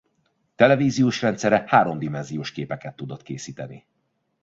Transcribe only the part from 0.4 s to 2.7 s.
Televíziós rendszere háromdimenziós